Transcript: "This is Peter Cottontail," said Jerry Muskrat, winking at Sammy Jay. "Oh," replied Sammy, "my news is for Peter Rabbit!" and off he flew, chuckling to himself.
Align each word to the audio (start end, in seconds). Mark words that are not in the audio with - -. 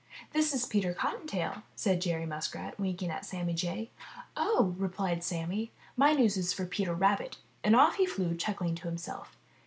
"This 0.31 0.51
is 0.51 0.65
Peter 0.65 0.95
Cottontail," 0.95 1.61
said 1.75 2.01
Jerry 2.01 2.25
Muskrat, 2.25 2.79
winking 2.79 3.11
at 3.11 3.23
Sammy 3.23 3.53
Jay. 3.53 3.91
"Oh," 4.35 4.73
replied 4.79 5.23
Sammy, 5.23 5.71
"my 5.95 6.13
news 6.13 6.37
is 6.37 6.53
for 6.53 6.65
Peter 6.65 6.95
Rabbit!" 6.95 7.37
and 7.63 7.75
off 7.75 7.97
he 7.97 8.07
flew, 8.07 8.35
chuckling 8.35 8.73
to 8.73 8.87
himself. 8.87 9.37